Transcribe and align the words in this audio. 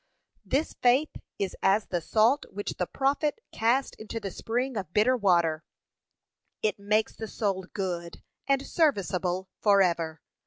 This 0.43 0.73
faith 0.81 1.11
is 1.37 1.55
as 1.61 1.85
the 1.85 2.01
salt 2.01 2.47
which 2.49 2.71
the 2.79 2.87
prophet 2.87 3.37
cast 3.51 3.93
into 3.97 4.19
the 4.19 4.31
spring 4.31 4.75
of 4.75 4.91
bitter 4.95 5.15
water, 5.15 5.63
it 6.63 6.79
makes 6.79 7.15
the 7.15 7.27
soul 7.27 7.67
good 7.71 8.23
and 8.47 8.65
serviceable 8.65 9.47
for 9.59 9.79
ever. 9.83 10.19